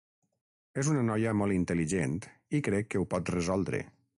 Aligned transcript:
És 0.83 0.87
una 0.93 1.03
noia 1.09 1.35
molt 1.41 1.55
intel·ligent 1.57 2.17
i 2.59 2.63
crec 2.69 2.91
que 2.95 3.03
ho 3.03 3.07
pot 3.13 3.35
resoldre. 3.37 3.87